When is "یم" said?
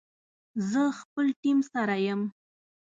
2.05-2.21